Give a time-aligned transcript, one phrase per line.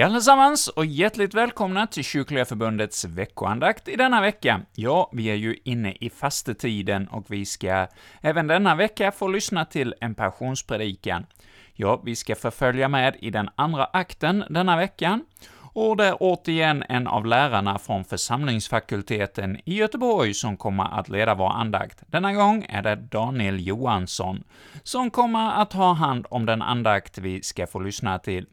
[0.00, 4.60] Hej allesammans och hjärtligt välkomna till Kyrkliga Förbundets veckoandakt i denna vecka.
[4.74, 7.86] Ja, vi är ju inne i fastetiden och vi ska
[8.20, 11.26] även denna vecka få lyssna till en passionspredikan.
[11.74, 15.24] Ja, vi ska förfölja med i den andra akten denna veckan,
[15.58, 21.34] och det är återigen en av lärarna från församlingsfakulteten i Göteborg som kommer att leda
[21.34, 22.02] vår andakt.
[22.06, 24.44] Denna gång är det Daniel Johansson
[24.82, 28.46] som kommer att ha hand om den andakt vi ska få lyssna till.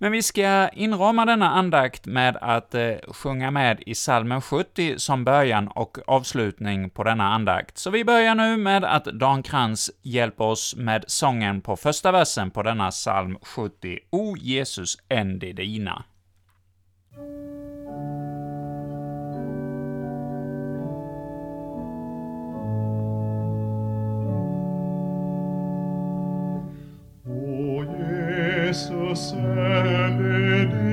[0.00, 5.24] Men vi ska inrama denna andakt med att eh, sjunga med i salmen 70 som
[5.24, 7.78] början och avslutning på denna andakt.
[7.78, 12.50] Så vi börjar nu med att Dan Krantz hjälper oss med sången på första versen
[12.50, 16.04] på denna psalm 70, O Jesus, änd det dina.
[28.68, 30.87] Jesus, än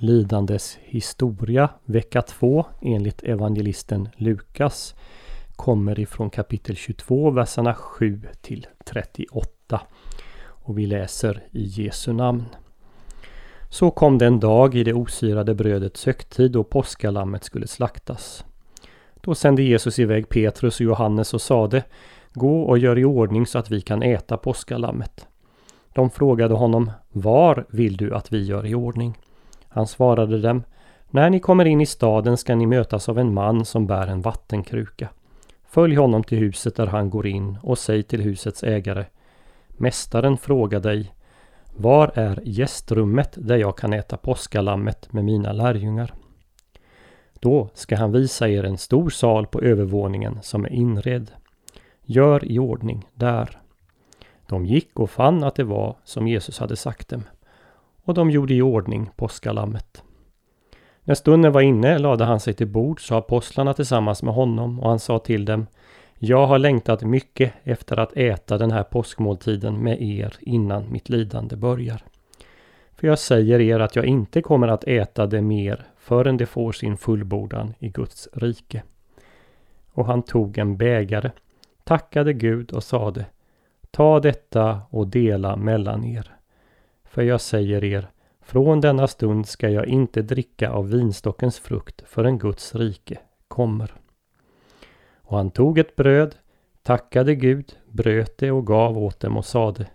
[0.00, 4.94] lidandes historia, vecka 2, enligt evangelisten Lukas,
[5.56, 9.80] kommer ifrån kapitel 22, verserna 7 till 38.
[10.42, 12.44] Och vi läser i Jesu namn.
[13.68, 18.44] Så kom den dag i det osyrade brödets högtid då påskalammet skulle slaktas.
[19.20, 21.84] Då sände Jesus iväg Petrus och Johannes och sade
[22.32, 25.26] Gå och gör i ordning så att vi kan äta påskalammet.
[25.94, 29.18] De frågade honom Var vill du att vi gör i ordning?
[29.72, 30.62] Han svarade dem
[31.10, 34.20] När ni kommer in i staden ska ni mötas av en man som bär en
[34.20, 35.08] vattenkruka.
[35.68, 39.04] Följ honom till huset där han går in och säg till husets ägare
[39.68, 41.14] Mästaren frågar dig
[41.76, 46.14] Var är gästrummet där jag kan äta påskalammet med mina lärjungar?
[47.40, 51.30] Då ska han visa er en stor sal på övervåningen som är inredd.
[52.04, 53.60] Gör i ordning där.
[54.46, 57.24] De gick och fann att det var som Jesus hade sagt dem.
[58.04, 60.02] Och de gjorde i ordning påskalammet.
[61.04, 64.88] När stunden var inne lade han sig till bords och apostlarna tillsammans med honom och
[64.88, 65.66] han sa till dem
[66.18, 71.56] Jag har längtat mycket efter att äta den här påskmåltiden med er innan mitt lidande
[71.56, 72.02] börjar.
[72.96, 76.72] För jag säger er att jag inte kommer att äta det mer förrän det får
[76.72, 78.82] sin fullbordan i Guds rike.
[79.92, 81.30] Och han tog en bägare,
[81.84, 83.26] tackade Gud och sade
[83.90, 86.39] Ta detta och dela mellan er.
[87.10, 88.10] För jag säger er,
[88.40, 93.94] från denna stund ska jag inte dricka av vinstockens frukt förrän Guds rike kommer.
[95.14, 96.34] Och han tog ett bröd,
[96.82, 99.86] tackade Gud, bröt det och gav åt dem och sade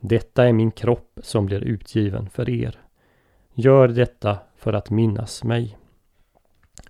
[0.00, 2.80] Detta är min kropp som blir utgiven för er.
[3.54, 5.78] Gör detta för att minnas mig.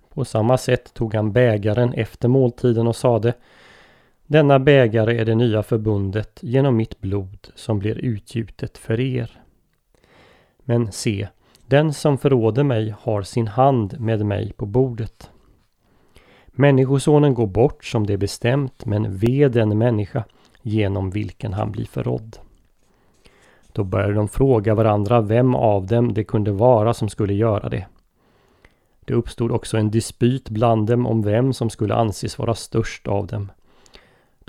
[0.09, 3.33] På samma sätt tog han bägaren efter måltiden och sade
[4.29, 9.41] denna bägare är det nya förbundet genom mitt blod som blir utgjutet för er.
[10.59, 11.27] Men se,
[11.67, 15.29] den som förråder mig har sin hand med mig på bordet.
[16.47, 20.23] Människosonen går bort som det är bestämt, men ve den människa
[20.61, 22.37] genom vilken han blir förrådd.
[23.73, 27.85] Då började de fråga varandra vem av dem det kunde vara som skulle göra det.
[29.05, 33.27] Det uppstod också en dispyt bland dem om vem som skulle anses vara störst av
[33.27, 33.51] dem.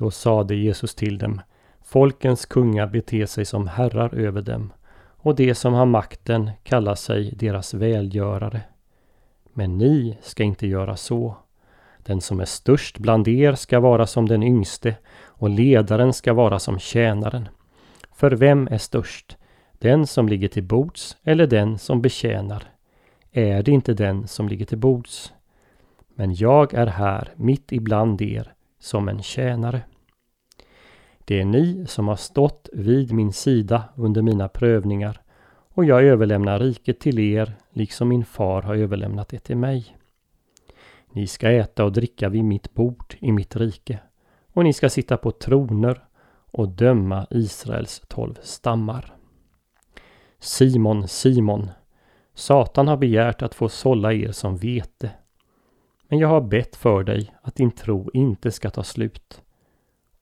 [0.00, 1.40] Då sade Jesus till dem
[1.82, 4.72] Folkens kungar beter sig som herrar över dem
[5.16, 8.62] och de som har makten kallar sig deras välgörare.
[9.52, 11.36] Men ni ska inte göra så.
[11.98, 16.58] Den som är störst bland er ska vara som den yngste och ledaren ska vara
[16.58, 17.48] som tjänaren.
[18.12, 19.36] För vem är störst?
[19.78, 22.64] Den som ligger till bords eller den som betjänar?
[23.32, 25.32] Är det inte den som ligger till bords?
[26.14, 29.82] Men jag är här mitt ibland er som en tjänare.
[31.24, 35.20] Det är ni som har stått vid min sida under mina prövningar
[35.68, 39.96] och jag överlämnar riket till er liksom min far har överlämnat det till mig.
[41.12, 43.98] Ni ska äta och dricka vid mitt bord i mitt rike
[44.52, 46.04] och ni ska sitta på troner
[46.50, 49.14] och döma Israels tolv stammar.
[50.38, 51.70] Simon, Simon,
[52.34, 55.10] Satan har begärt att få sålla er som vete.
[56.10, 59.42] Men jag har bett för dig att din tro inte ska ta slut.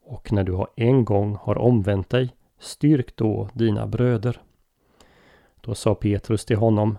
[0.04, 4.40] Och när du har en gång har omvänt dig, styrk då dina bröder.
[5.60, 6.98] Då sa Petrus till honom,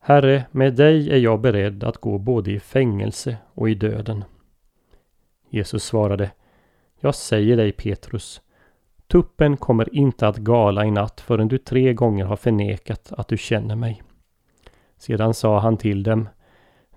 [0.00, 4.24] Herre, med dig är jag beredd att gå både i fängelse och i döden.
[5.50, 6.30] Jesus svarade,
[7.00, 8.42] Jag säger dig Petrus,
[9.06, 13.36] tuppen kommer inte att gala i natt förrän du tre gånger har förnekat att du
[13.36, 14.02] känner mig.
[14.96, 16.28] Sedan sa han till dem,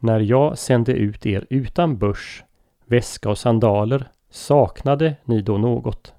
[0.04, 2.44] när jag sände ut er utan börs,
[2.86, 6.14] väska och sandaler, saknade ni då något?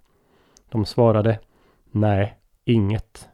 [0.71, 1.39] De svarade,
[1.91, 3.29] Nej, inget.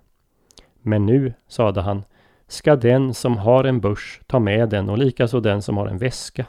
[0.82, 2.04] Men nu, sade han,
[2.46, 5.98] ska den som har en börs ta med den och likaså den som har en
[5.98, 6.46] väska.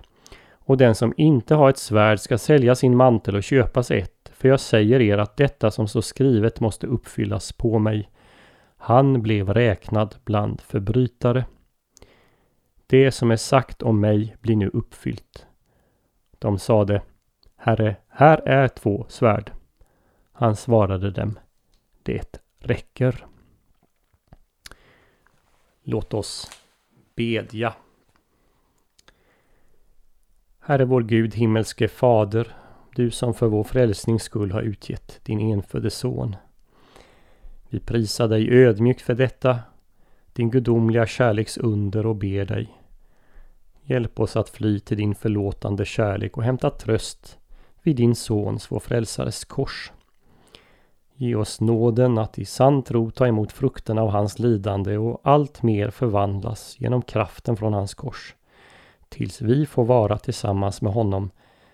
[0.51, 4.31] Och den som inte har ett svärd ska sälja sin mantel och köpa sig ett,
[4.33, 8.09] för jag säger er att detta som står skrivet måste uppfyllas på mig.
[8.77, 11.45] Han blev räknad bland förbrytare.
[12.91, 15.47] Det som är sagt om mig blir nu uppfyllt.
[16.39, 17.01] De sade,
[17.55, 19.51] Herre, här är två svärd.
[20.31, 21.39] Han svarade dem,
[22.03, 23.25] det räcker.
[25.83, 26.51] Låt oss
[27.15, 27.73] bedja.
[30.59, 32.55] Herre vår Gud, himmelske Fader,
[32.95, 36.35] du som för vår frälsnings skull har utgett din enfödde son.
[37.69, 39.59] Vi prisar dig ödmjukt för detta,
[40.33, 42.78] din gudomliga kärleks under och ber dig.
[43.89, 47.39] Hjälp oss att fly till din förlåtande kärlek och hämta tröst
[47.83, 49.91] vid din Sons, vår Frälsares kors.
[51.15, 55.63] Ge oss nåden att i sann tro ta emot frukten av hans lidande och allt
[55.63, 58.35] mer förvandlas genom kraften från hans kors.
[59.09, 61.31] Tills vi får vara tillsammans med honom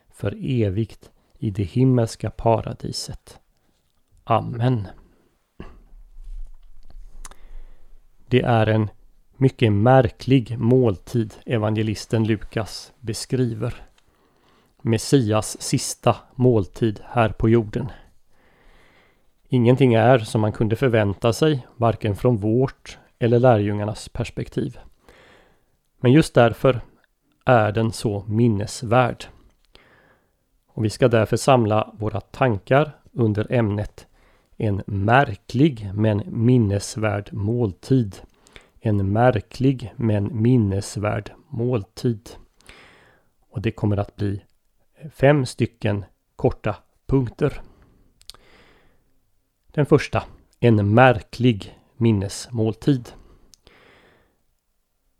[0.09, 3.39] för evigt i det himmelska paradiset.
[4.23, 4.87] Amen.
[8.27, 8.89] Det är en
[9.37, 13.73] mycket märklig måltid evangelisten Lukas beskriver.
[14.81, 17.91] Messias sista måltid här på jorden.
[19.47, 24.77] Ingenting är som man kunde förvänta sig, varken från vårt eller lärjungarnas perspektiv.
[25.99, 26.81] Men just därför
[27.45, 29.25] är den så minnesvärd.
[30.67, 34.07] Och vi ska därför samla våra tankar under ämnet
[34.57, 38.15] En märklig men minnesvärd måltid.
[38.87, 42.29] En märklig men minnesvärd måltid.
[43.49, 44.41] Och det kommer att bli
[45.11, 46.05] fem stycken
[46.35, 46.75] korta
[47.07, 47.61] punkter.
[49.71, 50.23] Den första,
[50.59, 53.09] en märklig minnesmåltid.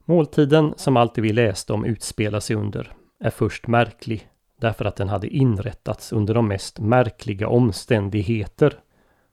[0.06, 4.30] Måltiden som allt det vi läste om utspelar sig under är först märklig
[4.60, 8.80] därför att den hade inrättats under de mest märkliga omständigheter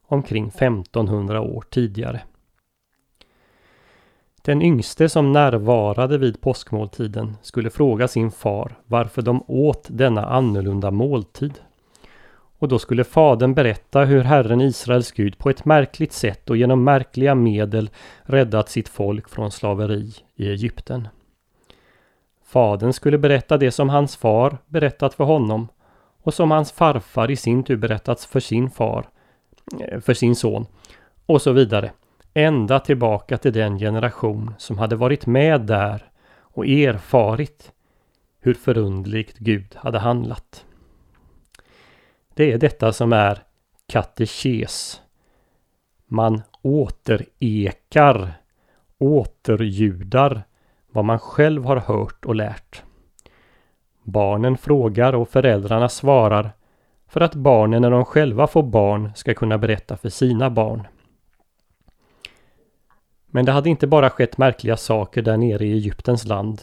[0.07, 2.23] omkring 1500 år tidigare.
[4.44, 10.90] Den yngste som närvarade vid påskmåltiden skulle fråga sin far varför de åt denna annorlunda
[10.90, 11.61] måltid.
[12.58, 16.84] Och då skulle fadern berätta hur Herren Israels Gud på ett märkligt sätt och genom
[16.84, 17.90] märkliga medel
[18.22, 21.08] räddat sitt folk från slaveri i Egypten.
[22.44, 25.68] Fadern skulle berätta det som hans far berättat för honom
[26.22, 29.08] och som hans farfar i sin tur berättat för sin far,
[29.80, 30.66] eh, för sin son
[31.26, 31.90] och så vidare.
[32.35, 37.73] Ända tillbaka till den generation som hade varit med där och erfarit
[38.41, 40.65] hur förundligt Gud hade handlat.
[42.35, 43.43] Det är detta som är
[43.87, 45.01] katekes.
[46.07, 48.33] Man återekar,
[48.99, 50.43] återljudar
[50.91, 52.83] vad man själv har hört och lärt.
[54.03, 56.53] Barnen frågar och föräldrarna svarar
[57.07, 60.87] för att barnen när de själva får barn ska kunna berätta för sina barn.
[63.35, 66.62] Men det hade inte bara skett märkliga saker där nere i Egyptens land.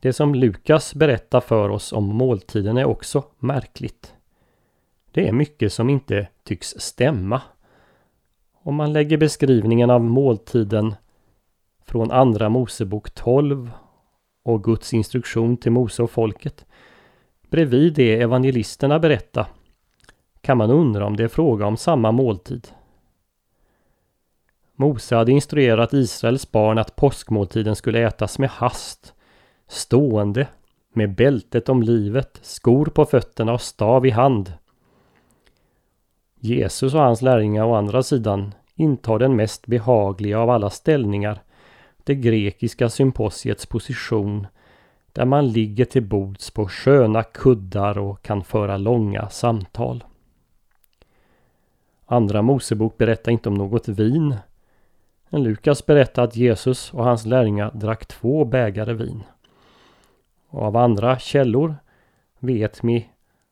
[0.00, 4.14] Det som Lukas berättar för oss om måltiden är också märkligt.
[5.12, 7.42] Det är mycket som inte tycks stämma.
[8.62, 10.94] Om man lägger beskrivningen av måltiden
[11.84, 13.70] från Andra Mosebok 12
[14.44, 16.66] och Guds instruktion till Mose och folket
[17.50, 19.46] bredvid det evangelisterna berättar
[20.40, 22.68] kan man undra om det är fråga om samma måltid.
[24.80, 29.14] Mose hade instruerat Israels barn att påskmåltiden skulle ätas med hast,
[29.68, 30.48] stående,
[30.92, 34.52] med bältet om livet, skor på fötterna och stav i hand.
[36.40, 41.42] Jesus och hans lärjungar å andra sidan intar den mest behagliga av alla ställningar,
[42.04, 44.46] det grekiska symposiets position,
[45.12, 50.04] där man ligger till bords på sköna kuddar och kan föra långa samtal.
[52.06, 54.36] Andra Mosebok berättar inte om något vin.
[55.30, 59.22] Lukas berättar att Jesus och hans lärjungar drack två bägare vin.
[60.48, 61.76] Och av andra källor
[62.38, 63.08] vet vi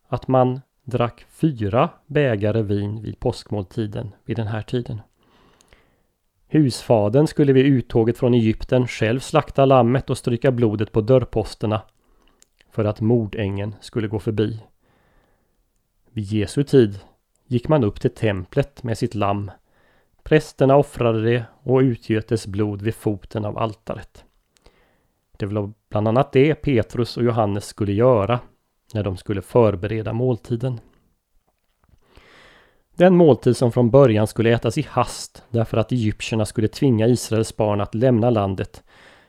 [0.08, 5.00] att man drack fyra bägare vin vid påskmåltiden vid den här tiden.
[6.48, 11.82] Husfaden skulle vid uttåget från Egypten själv slakta lammet och stryka blodet på dörrposterna
[12.70, 14.60] för att mordängen skulle gå förbi.
[16.12, 16.98] Vid Jesu tid
[17.46, 19.50] gick man upp till templet med sitt lamm.
[20.26, 24.24] Prästerna offrade det och utgöt dess blod vid foten av altaret.
[25.36, 28.40] Det var bland annat det Petrus och Johannes skulle göra
[28.94, 30.80] när de skulle förbereda måltiden.
[32.96, 37.56] Den måltid som från början skulle ätas i hast därför att egyptierna skulle tvinga Israels
[37.56, 38.82] barn att lämna landet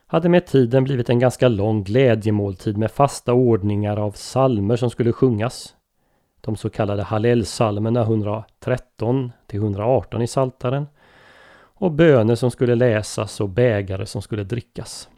[0.08, 5.14] hade med tiden blivit en ganska lång glädjemåltid med fasta ordningar av salmer som skulle
[5.14, 5.77] sjungas.
[6.48, 10.88] De så kallade Hallelsalmerna 113 till 118 i Saltaren
[11.54, 15.10] och böner som skulle läsas och bägare som skulle drickas.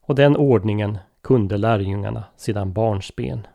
[0.00, 3.46] Och den ordningen kunde lärjungarna sedan barnsben.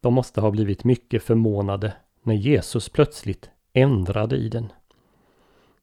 [0.00, 1.92] De måste ha blivit mycket förmånade
[2.22, 4.72] när Jesus plötsligt ändrade i den.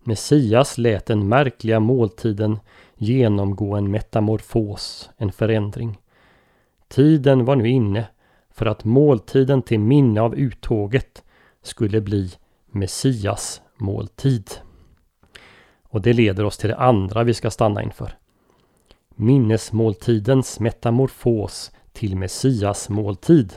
[0.03, 2.59] Messias lät den märkliga måltiden
[2.95, 5.97] genomgå en metamorfos, en förändring.
[6.87, 8.07] Tiden var nu inne
[8.59, 11.23] för att måltiden till minne av uttåget
[11.61, 12.31] skulle bli
[12.71, 14.51] Messias måltid.
[15.83, 18.17] Och det leder oss till det andra vi ska stanna inför.
[19.09, 23.53] Minnesmåltidens metamorfos till Messias måltid.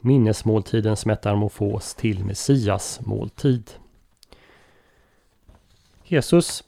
[0.00, 3.70] Minnesmåltidens metamorfos till Messias måltid.
[6.04, 6.64] Jesus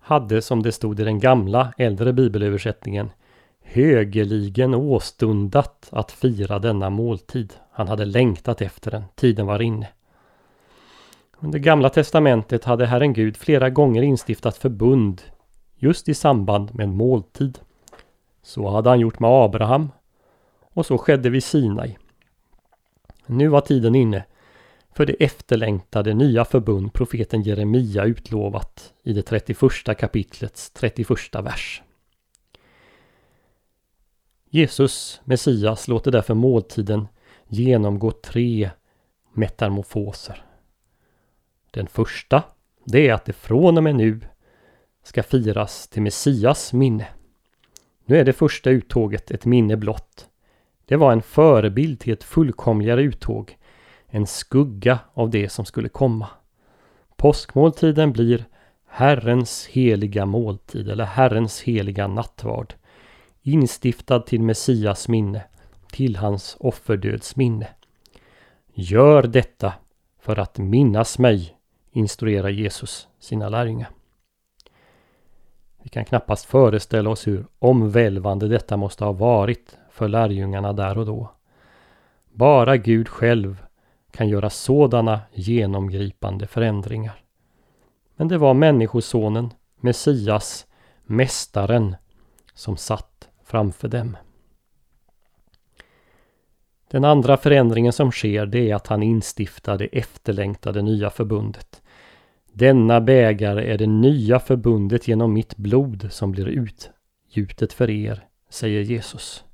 [0.00, 3.10] hade som det stod i den gamla äldre bibelöversättningen
[3.66, 7.54] högeligen åstundat att fira denna måltid.
[7.72, 9.04] Han hade längtat efter den.
[9.14, 9.88] Tiden var inne.
[11.40, 15.22] Under Gamla Testamentet hade Herren Gud flera gånger instiftat förbund
[15.76, 17.58] just i samband med måltid.
[18.42, 19.90] Så hade han gjort med Abraham
[20.72, 21.96] och så skedde vid Sinai.
[23.26, 24.24] Nu var tiden inne
[24.94, 31.10] för det efterlängtade nya förbund profeten Jeremia utlovat i det 31 kapitlets 31
[31.42, 31.82] vers.
[34.50, 37.08] Jesus, Messias, låter därför måltiden
[37.48, 38.70] genomgå tre
[39.32, 40.44] metamorfoser.
[41.70, 42.42] Den första,
[42.84, 44.20] det är att det från och med nu
[45.02, 47.06] ska firas till Messias minne.
[48.04, 50.28] Nu är det första uttåget ett minne blott.
[50.84, 53.56] Det var en förebild till ett fullkomligare uttåg,
[54.06, 56.28] en skugga av det som skulle komma.
[57.16, 58.44] Påskmåltiden blir
[58.88, 62.74] Herrens heliga måltid eller Herrens heliga nattvard
[63.46, 65.44] instiftad till Messias minne,
[65.90, 67.68] till hans offerdöds minne.
[68.74, 69.72] Gör detta
[70.20, 71.56] för att minnas mig,
[71.90, 73.90] instruerar Jesus sina lärjungar.
[75.82, 81.06] Vi kan knappast föreställa oss hur omvälvande detta måste ha varit för lärjungarna där och
[81.06, 81.30] då.
[82.32, 83.64] Bara Gud själv
[84.10, 87.22] kan göra sådana genomgripande förändringar.
[88.16, 90.66] Men det var Människosonen, Messias,
[91.04, 91.96] Mästaren,
[92.54, 93.15] som satt
[93.46, 94.16] framför dem.
[96.90, 101.82] Den andra förändringen som sker det är att han instiftar det efterlängtade nya förbundet.
[102.52, 108.80] Denna bägare är det nya förbundet genom mitt blod som blir utgjutet för er, säger
[108.80, 109.44] Jesus.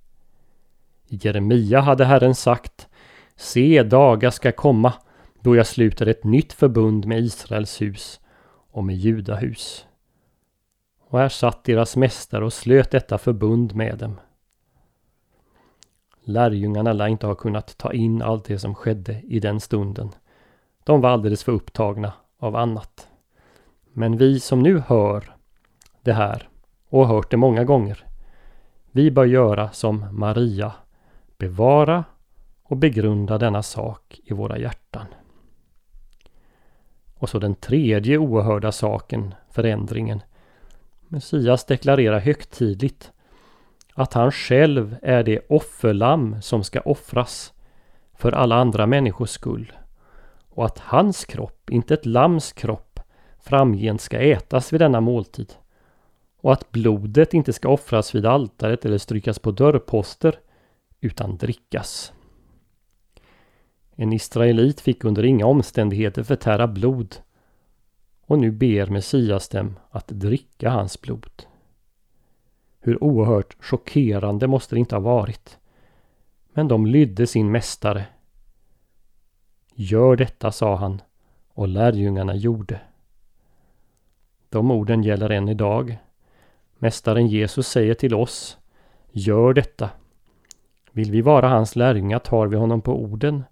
[1.08, 2.88] I Jeremia hade Herren sagt
[3.36, 4.92] Se, dagar ska komma
[5.40, 8.20] då jag sluter ett nytt förbund med Israels hus
[8.70, 9.86] och med Judahus.
[11.12, 14.20] Och här satt deras mästare och slöt detta förbund med dem.
[16.24, 20.10] Lärjungarna lär inte ha kunnat ta in allt det som skedde i den stunden.
[20.84, 23.08] De var alldeles för upptagna av annat.
[23.92, 25.36] Men vi som nu hör
[26.02, 26.48] det här
[26.88, 28.06] och har hört det många gånger.
[28.90, 30.72] Vi bör göra som Maria.
[31.38, 32.04] Bevara
[32.62, 35.06] och begrunda denna sak i våra hjärtan.
[37.14, 40.22] Och så den tredje oerhörda saken, förändringen,
[41.12, 43.12] Messias deklarerar högtidligt
[43.94, 47.52] att han själv är det offerlamm som ska offras
[48.14, 49.72] för alla andra människors skull
[50.48, 53.00] och att hans kropp, inte ett lams kropp,
[53.40, 55.52] framgent ska ätas vid denna måltid
[56.40, 60.38] och att blodet inte ska offras vid altaret eller strykas på dörrposter
[61.00, 62.12] utan drickas.
[63.96, 67.16] En israelit fick under inga omständigheter förtära blod
[68.26, 71.42] och nu ber Messias dem att dricka hans blod.
[72.80, 75.58] Hur oerhört chockerande måste det inte ha varit.
[76.52, 78.06] Men de lydde sin mästare.
[79.74, 81.02] Gör detta, sa han,
[81.54, 82.80] och lärjungarna gjorde.
[84.48, 85.98] De orden gäller än idag.
[86.78, 88.58] Mästaren Jesus säger till oss
[89.12, 89.90] Gör detta.
[90.90, 93.44] Vill vi vara hans lärjungar tar vi honom på orden.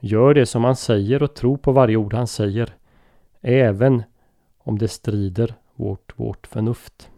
[0.00, 2.74] Gör det som han säger och tro på varje ord han säger.
[3.40, 4.02] Även
[4.68, 7.10] om det strider vårt, vårt förnuft.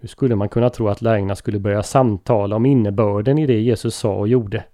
[0.00, 3.96] Nu skulle man kunna tro att lärjungarna skulle börja samtala om innebörden i det Jesus
[3.96, 4.64] sa och gjorde.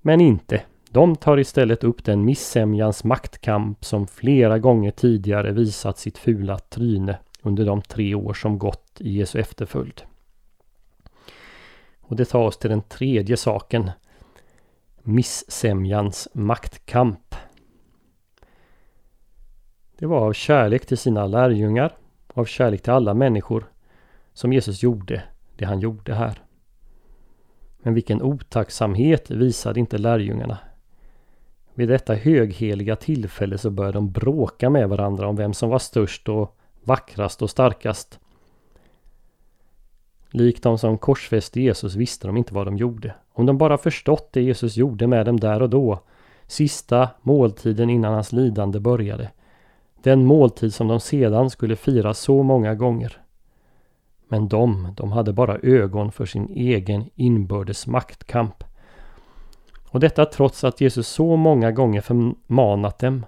[0.00, 0.62] Men inte.
[0.90, 7.18] De tar istället upp den missämjans maktkamp som flera gånger tidigare visat sitt fula tryne
[7.42, 10.02] under de tre år som gått i Jesu efterföljd.
[12.00, 13.90] Och det tar oss till den tredje saken.
[15.02, 17.34] Missämjans maktkamp.
[20.02, 21.96] Det var av kärlek till sina lärjungar,
[22.34, 23.64] av kärlek till alla människor,
[24.32, 25.22] som Jesus gjorde
[25.56, 26.42] det han gjorde här.
[27.78, 30.58] Men vilken otacksamhet visade inte lärjungarna.
[31.74, 36.28] Vid detta högheliga tillfälle så började de bråka med varandra om vem som var störst
[36.28, 38.20] och vackrast och starkast.
[40.30, 43.14] Likt de som korsfäste Jesus visste de inte vad de gjorde.
[43.32, 46.02] Om de bara förstått det Jesus gjorde med dem där och då,
[46.46, 49.30] sista måltiden innan hans lidande började.
[50.02, 53.22] Den måltid som de sedan skulle fira så många gånger.
[54.28, 58.64] Men de, de hade bara ögon för sin egen inbördes maktkamp.
[59.88, 63.26] Och detta trots att Jesus så många gånger förmanat dem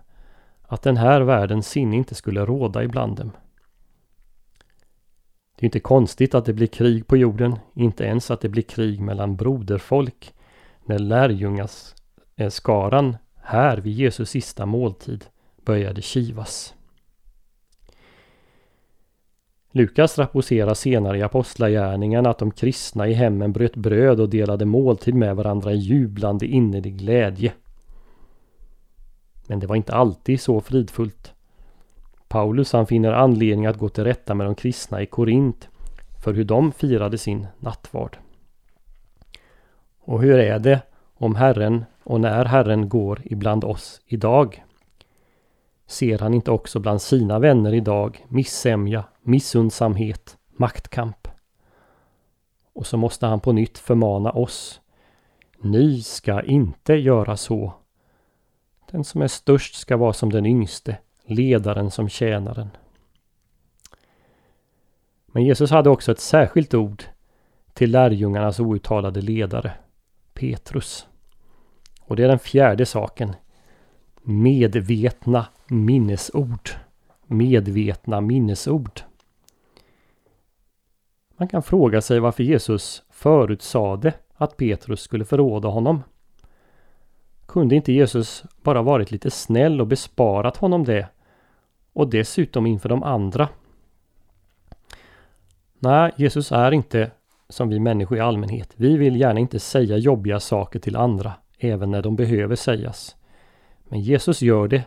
[0.62, 3.30] att den här världens sinne inte skulle råda ibland dem.
[5.56, 8.62] Det är inte konstigt att det blir krig på jorden, inte ens att det blir
[8.62, 10.34] krig mellan broderfolk
[10.84, 15.24] när lärjungaskaran eh, här vid Jesus sista måltid
[15.64, 16.74] började kivas.
[19.70, 25.14] Lukas rapporterar senare i Apostlagärningarna att de kristna i hemmen bröt bröd och delade måltid
[25.14, 27.52] med varandra i jublande innerlig glädje.
[29.46, 31.32] Men det var inte alltid så fridfullt.
[32.28, 35.68] Paulus han finner anledning att gå till rätta med de kristna i Korint
[36.24, 38.16] för hur de firade sin nattvard.
[40.00, 40.80] Och hur är det
[41.14, 44.64] om Herren och när Herren går ibland oss idag?
[45.86, 51.28] Ser han inte också bland sina vänner idag missämja, missundsamhet, maktkamp?
[52.72, 54.80] Och så måste han på nytt förmana oss.
[55.58, 57.72] Ni ska inte göra så.
[58.90, 62.68] Den som är störst ska vara som den yngste, ledaren som tjänaren.
[65.26, 67.04] Men Jesus hade också ett särskilt ord
[67.72, 69.72] till lärjungarnas outtalade ledare,
[70.34, 71.06] Petrus.
[72.00, 73.34] Och det är den fjärde saken.
[74.26, 76.70] Medvetna minnesord.
[77.26, 79.00] Medvetna minnesord.
[81.36, 86.02] Man kan fråga sig varför Jesus förutsade att Petrus skulle förråda honom.
[87.46, 91.08] Kunde inte Jesus bara varit lite snäll och besparat honom det?
[91.92, 93.48] Och dessutom inför de andra.
[95.78, 97.10] Nej, Jesus är inte
[97.48, 98.72] som vi människor i allmänhet.
[98.76, 103.16] Vi vill gärna inte säga jobbiga saker till andra, även när de behöver sägas.
[103.84, 104.84] Men Jesus gör det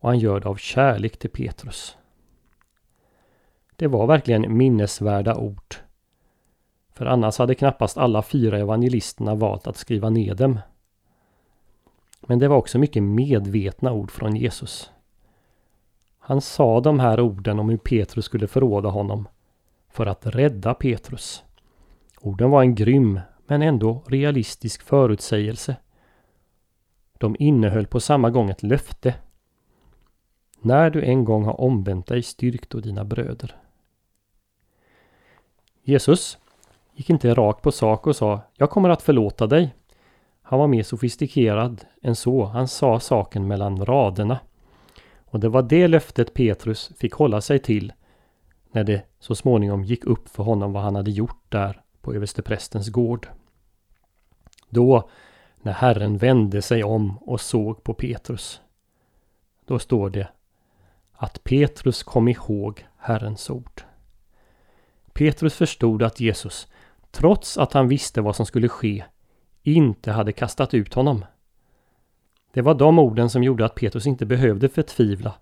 [0.00, 1.96] och han gör det av kärlek till Petrus.
[3.76, 5.74] Det var verkligen minnesvärda ord.
[6.94, 10.58] För annars hade knappast alla fyra evangelisterna valt att skriva ner dem.
[12.20, 14.90] Men det var också mycket medvetna ord från Jesus.
[16.18, 19.28] Han sa de här orden om hur Petrus skulle förråda honom
[19.90, 21.44] för att rädda Petrus.
[22.20, 25.76] Orden var en grym men ändå realistisk förutsägelse.
[27.18, 29.14] De innehöll på samma gång ett löfte.
[30.60, 33.56] När du en gång har omvänt dig styrk då dina bröder.
[35.82, 36.38] Jesus
[36.94, 39.74] gick inte rakt på sak och sa Jag kommer att förlåta dig.
[40.42, 42.44] Han var mer sofistikerad än så.
[42.44, 44.38] Han sa saken mellan raderna.
[45.24, 47.92] Och det var det löftet Petrus fick hålla sig till
[48.72, 52.88] när det så småningom gick upp för honom vad han hade gjort där på översteprästens
[52.88, 53.28] gård.
[54.68, 55.10] Då,
[55.64, 58.60] när Herren vände sig om och såg på Petrus,
[59.64, 60.28] då står det
[61.12, 63.82] att Petrus kom ihåg Herrens ord.
[65.12, 66.68] Petrus förstod att Jesus,
[67.10, 69.04] trots att han visste vad som skulle ske,
[69.62, 71.24] inte hade kastat ut honom.
[72.52, 75.34] Det var de orden som gjorde att Petrus inte behövde förtvivla,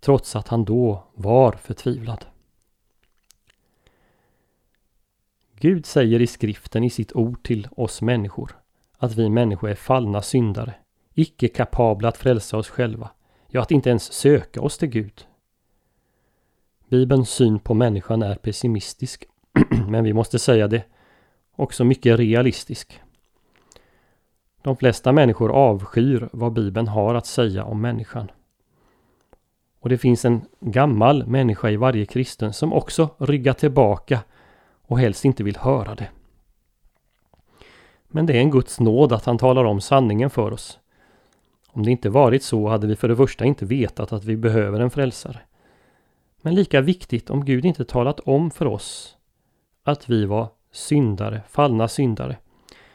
[0.00, 2.24] trots att han då var förtvivlad.
[5.58, 8.63] Gud säger i skriften i sitt ord till oss människor
[9.04, 10.74] att vi människor är fallna syndare,
[11.14, 13.10] icke kapabla att frälsa oss själva,
[13.48, 15.26] ja att inte ens söka oss till Gud.
[16.88, 19.24] Bibelns syn på människan är pessimistisk,
[19.88, 20.82] men vi måste säga det,
[21.56, 23.00] också mycket realistisk.
[24.62, 28.30] De flesta människor avskyr vad Bibeln har att säga om människan.
[29.80, 34.20] Och det finns en gammal människa i varje kristen som också ryggar tillbaka
[34.82, 36.08] och helst inte vill höra det.
[38.14, 40.78] Men det är en Guds nåd att han talar om sanningen för oss.
[41.68, 44.80] Om det inte varit så hade vi för det första inte vetat att vi behöver
[44.80, 45.40] en frälsare.
[46.42, 49.16] Men lika viktigt om Gud inte talat om för oss
[49.82, 52.36] att vi var syndare, fallna syndare,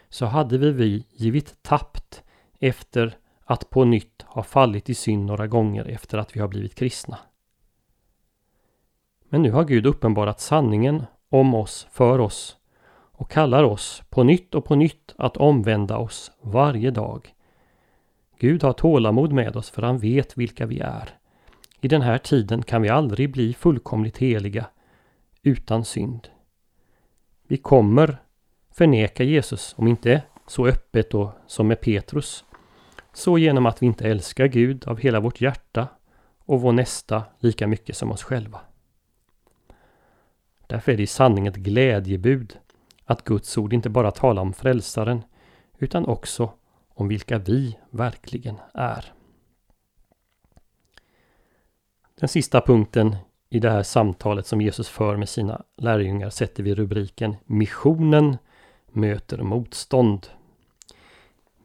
[0.09, 2.23] så hade vi, vi givit tappt
[2.59, 6.75] efter att på nytt ha fallit i synd några gånger efter att vi har blivit
[6.75, 7.17] kristna.
[9.29, 12.58] Men nu har Gud uppenbarat sanningen om oss för oss
[13.19, 17.33] och kallar oss på nytt och på nytt att omvända oss varje dag.
[18.39, 21.09] Gud har tålamod med oss för han vet vilka vi är.
[21.81, 24.65] I den här tiden kan vi aldrig bli fullkomligt heliga
[25.41, 26.27] utan synd.
[27.47, 28.17] Vi kommer
[28.71, 32.45] förneka Jesus, om inte så öppet och som med Petrus,
[33.13, 35.87] så genom att vi inte älskar Gud av hela vårt hjärta
[36.37, 38.61] och vår nästa lika mycket som oss själva.
[40.67, 42.57] Därför är det i sanning ett glädjebud
[43.09, 45.23] att Guds ord inte bara talar om frälsaren
[45.77, 46.53] utan också
[46.93, 49.13] om vilka vi verkligen är.
[52.19, 53.15] Den sista punkten
[53.49, 58.37] i det här samtalet som Jesus för med sina lärjungar sätter vi rubriken Missionen
[58.91, 60.27] möter motstånd.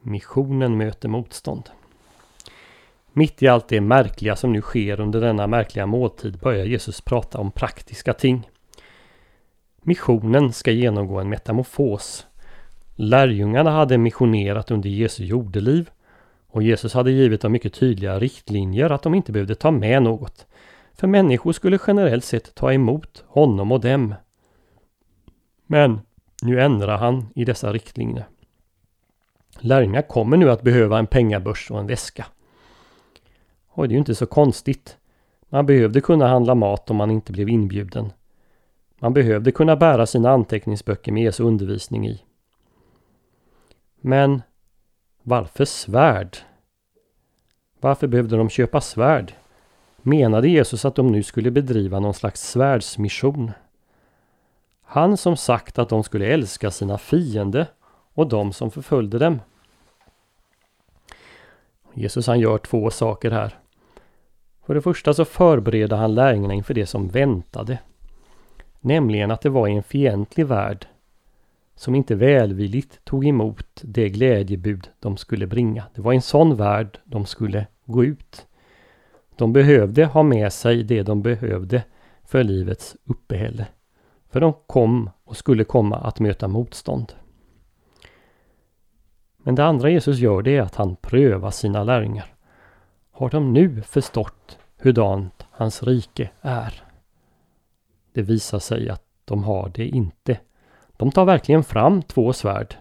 [0.03, 1.71] Missionen möter motstånd.
[3.13, 7.39] Mitt i allt det märkliga som nu sker under denna märkliga måltid börjar Jesus prata
[7.39, 8.51] om praktiska ting.
[9.87, 12.27] Missionen ska genomgå en metamorfos.
[12.95, 15.91] Lärjungarna hade missionerat under Jesu jordeliv
[16.47, 20.47] och Jesus hade givit dem mycket tydliga riktlinjer att de inte behövde ta med något.
[20.95, 24.15] För människor skulle generellt sett ta emot honom och dem.
[25.67, 26.01] Men
[26.43, 28.25] nu ändrar han i dessa riktlinjer.
[29.59, 32.27] Lärjungar kommer nu att behöva en pengabörs och en väska.
[33.69, 34.97] Och det är ju inte så konstigt.
[35.49, 38.13] Man behövde kunna handla mat om man inte blev inbjuden.
[39.05, 42.23] Man behövde kunna bära sina anteckningsböcker med Jesu undervisning i.
[44.01, 44.43] Men
[45.23, 46.37] varför svärd?
[47.81, 49.33] Varför behövde de köpa svärd?
[49.97, 53.53] Menade Jesus att de nu skulle bedriva någon slags svärdsmission?
[54.83, 57.67] Han som sagt att de skulle älska sina fiende
[58.15, 59.41] och de som förföljde dem.
[61.95, 63.59] Jesus han gör två saker här.
[64.67, 67.79] För det första så förbereder han lärjungarna inför det som väntade.
[68.85, 70.87] Nämligen att det var i en fientlig värld
[71.75, 75.85] som inte välvilligt tog emot det glädjebud de skulle bringa.
[75.95, 78.47] Det var i en sån värld de skulle gå ut.
[79.37, 81.83] De behövde ha med sig det de behövde
[82.25, 83.67] för livets uppehälle.
[84.31, 87.13] För de kom och skulle komma att möta motstånd.
[89.37, 92.35] Men det andra Jesus gör det är att han prövar sina lärjungar.
[93.11, 96.85] Har de nu förstått hurdant hans rike är?
[98.15, 100.39] Det visar sig att de har det inte.
[100.97, 102.77] De tar verkligen fram två svärd.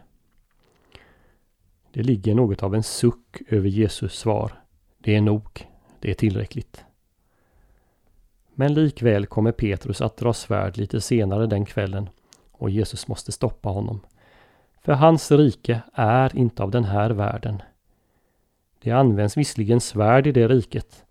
[1.92, 4.64] Det ligger något av en suck över Jesus svar.
[4.98, 5.68] Det är nog.
[6.00, 6.86] Det är tillräckligt.
[8.54, 12.10] Men likväl kommer Petrus att dra svärd lite senare den kvällen
[12.52, 14.00] och Jesus måste stoppa honom.
[14.82, 17.62] För hans rike är inte av den här världen.
[18.82, 21.06] Det används visserligen svärd i det riket,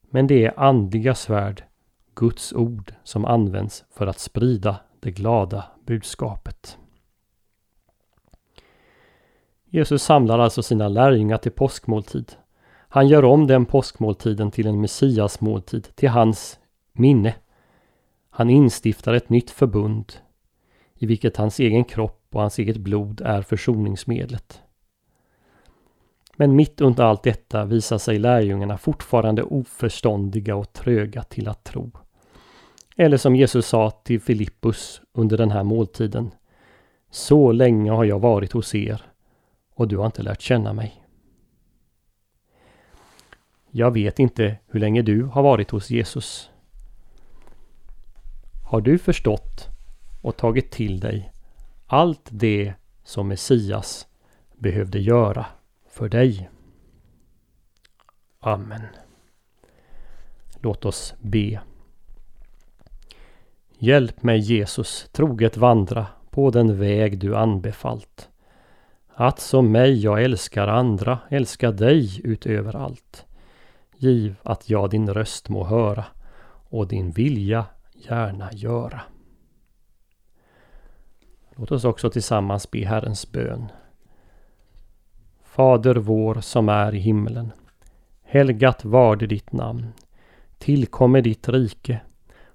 [0.00, 1.64] men det är andliga svärd,
[2.16, 6.78] Guds ord, som används för att sprida det glada budskapet.
[9.64, 12.32] Jesus samlar alltså sina lärjungar till påskmåltid.
[12.88, 16.58] Han gör om den påskmåltiden till en messiasmåltid till hans
[16.92, 17.34] minne.
[18.30, 20.12] Han instiftar ett nytt förbund
[20.94, 24.62] i vilket hans egen kropp och hans eget blod är försoningsmedlet.
[26.36, 31.90] Men mitt under allt detta visar sig lärjungarna fortfarande oförståndiga och tröga till att tro.
[32.96, 36.30] Eller som Jesus sa till Filippus under den här måltiden.
[37.10, 39.02] Så länge har jag varit hos er
[39.74, 41.02] och du har inte lärt känna mig.
[43.70, 46.50] Jag vet inte hur länge du har varit hos Jesus.
[48.70, 49.68] Har du förstått
[50.22, 51.32] och tagit till dig
[51.86, 54.06] allt det som Messias
[54.54, 55.46] behövde göra
[55.88, 56.50] för dig?
[58.40, 58.82] Amen.
[60.60, 61.60] Låt oss be.
[63.78, 68.28] Hjälp mig Jesus troget vandra på den väg du anbefallt.
[69.14, 73.26] Att som mig jag älskar andra, älska dig utöver allt.
[73.96, 76.04] Giv att jag din röst må höra
[76.68, 79.00] och din vilja gärna göra.
[81.56, 83.72] Låt oss också tillsammans be Herrens bön.
[85.44, 87.52] Fader vår som är i himmelen.
[88.22, 89.92] Helgat varde ditt namn.
[90.58, 92.00] Tillkommer ditt rike.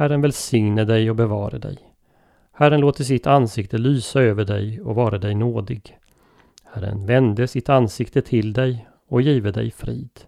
[0.00, 1.78] Herren välsigne dig och bevare dig.
[2.52, 5.98] Herren låter sitt ansikte lysa över dig och vara dig nådig.
[6.64, 10.20] Herren vände sitt ansikte till dig och give dig frid.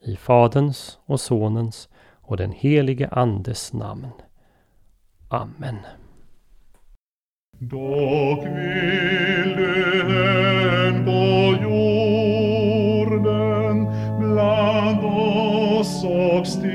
[0.00, 1.88] I Faderns och Sonens
[2.20, 4.10] och den helige Andes namn.
[5.28, 5.76] Amen.
[7.58, 10.00] Dock vill du
[10.88, 12.96] än på jorden
[14.18, 16.71] bland oss och stiga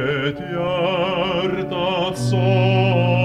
[0.00, 3.19] et iartat sol.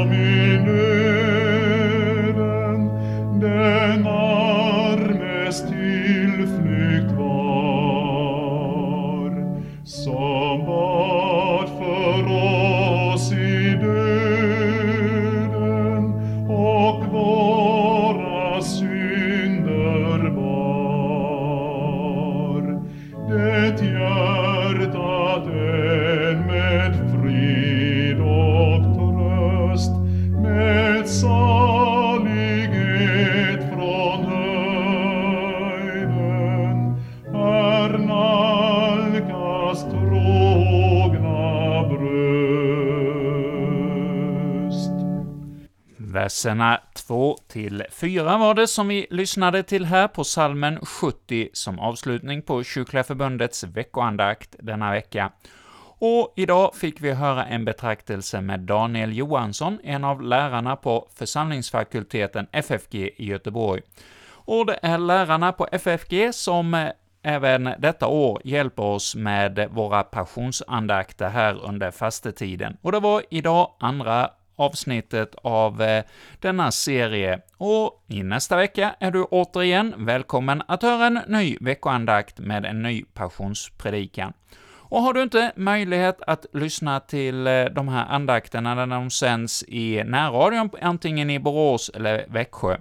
[46.36, 51.80] Verserna 2 till 4 var det som vi lyssnade till här på salmen 70 som
[51.80, 55.32] avslutning på Kyrkliga Förbundets veckoandakt denna vecka.
[56.00, 62.48] Och idag fick vi höra en betraktelse med Daniel Johansson, en av lärarna på församlingsfakulteten
[62.52, 63.82] FFG i Göteborg.
[64.28, 66.90] Och det är lärarna på FFG som eh,
[67.24, 72.78] även detta år hjälper oss med våra passionsandakter här under fastetiden.
[72.82, 76.04] Och det var idag andra avsnittet av eh,
[76.40, 82.40] denna serie, och i nästa vecka är du återigen välkommen att höra en ny veckoandakt
[82.40, 84.34] med en ny passionspredikan.
[84.88, 89.64] Och har du inte möjlighet att lyssna till eh, de här andakterna när de sänds
[89.68, 92.78] i närradion, antingen i Borås eller Växjö,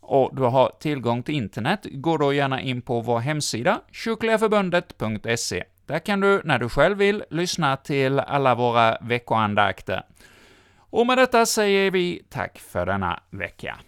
[0.00, 5.64] och du har tillgång till internet, gå då gärna in på vår hemsida, kyrkligaförbundet.se.
[5.86, 10.02] Där kan du, när du själv vill, lyssna till alla våra veckoandakter.
[10.96, 13.78] Och med detta säger vi tack för denna vecka.